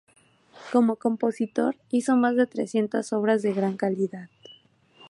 Como 0.71 0.95
compositor 0.95 1.75
hizo 1.91 2.15
más 2.15 2.35
de 2.35 2.47
trescientas 2.47 3.13
obras, 3.13 3.43
de 3.43 3.53
gran 3.53 3.77
calidad. 3.77 4.29